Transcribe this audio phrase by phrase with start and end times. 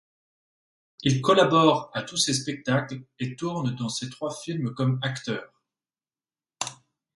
[1.03, 5.53] Il collabore à tous ses spectacles et tourne dans ses trois films comme acteur.